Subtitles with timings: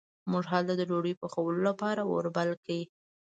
[0.31, 2.79] موږ هلته د ډوډۍ پخولو لپاره اور بل کړ.